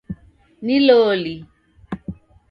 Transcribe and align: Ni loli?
Ni 0.65 0.77
loli? 0.85 1.35